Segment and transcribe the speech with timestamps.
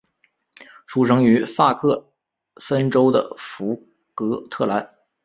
[0.87, 2.11] 出生于萨克
[2.59, 4.95] 森州的福格特兰。